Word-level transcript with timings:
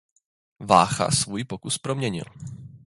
Vácha 0.59 1.11
svůj 1.11 1.43
pokus 1.43 1.77
proměnil. 1.77 2.25